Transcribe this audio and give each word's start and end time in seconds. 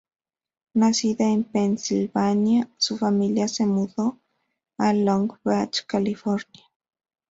Nacida 0.73 1.25
en 1.25 1.43
Pennsylvania 1.43 2.67
su 2.77 2.97
familia 2.97 3.47
se 3.47 3.67
mudó 3.67 4.17
a 4.79 4.93
Long 4.93 5.31
Beach, 5.43 5.85
California. 5.85 6.63